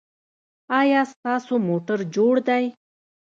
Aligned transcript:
ایا 0.79 1.01
ستاسو 1.13 1.53
موټر 1.67 1.99
جوړ 2.15 2.33
دی؟ 2.47 2.63